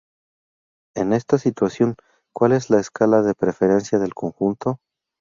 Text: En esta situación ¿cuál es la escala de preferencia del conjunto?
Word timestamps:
En 0.95 1.13
esta 1.13 1.37
situación 1.37 1.93
¿cuál 2.33 2.53
es 2.53 2.71
la 2.71 2.79
escala 2.79 3.21
de 3.21 3.35
preferencia 3.35 3.99
del 3.99 4.15
conjunto? 4.15 4.79